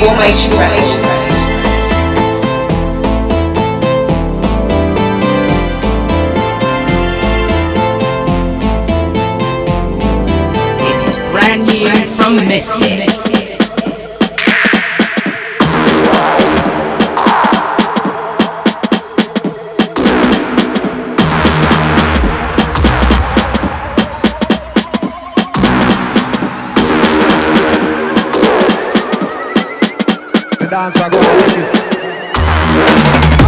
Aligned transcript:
Formation 0.00 0.50
Records. 0.52 1.14
This 10.78 11.04
is 11.04 11.18
brand 11.30 11.66
new 11.66 11.86
from 12.16 12.36
Mystic. 12.48 13.09
dance, 30.70 31.00
I 31.00 31.10
go 31.10 31.18
with. 31.18 33.39